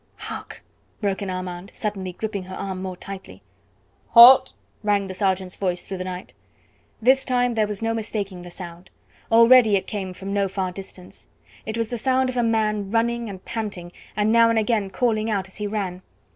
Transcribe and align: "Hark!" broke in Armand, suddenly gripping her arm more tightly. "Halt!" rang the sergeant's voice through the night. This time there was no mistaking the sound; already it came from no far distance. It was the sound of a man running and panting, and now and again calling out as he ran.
"Hark!" 0.15 0.63
broke 0.99 1.21
in 1.21 1.29
Armand, 1.29 1.71
suddenly 1.75 2.13
gripping 2.13 2.45
her 2.45 2.55
arm 2.55 2.81
more 2.81 2.95
tightly. 2.97 3.43
"Halt!" 4.13 4.53
rang 4.81 5.05
the 5.05 5.13
sergeant's 5.13 5.53
voice 5.55 5.83
through 5.83 5.99
the 5.99 6.03
night. 6.03 6.33
This 7.03 7.23
time 7.23 7.53
there 7.53 7.67
was 7.67 7.83
no 7.83 7.93
mistaking 7.93 8.41
the 8.41 8.49
sound; 8.49 8.89
already 9.31 9.75
it 9.75 9.85
came 9.85 10.11
from 10.13 10.33
no 10.33 10.47
far 10.47 10.71
distance. 10.71 11.27
It 11.67 11.77
was 11.77 11.89
the 11.89 11.99
sound 11.99 12.29
of 12.29 12.37
a 12.37 12.41
man 12.41 12.89
running 12.89 13.29
and 13.29 13.45
panting, 13.45 13.91
and 14.15 14.31
now 14.31 14.49
and 14.49 14.57
again 14.57 14.89
calling 14.89 15.29
out 15.29 15.47
as 15.47 15.57
he 15.57 15.67
ran. 15.67 16.01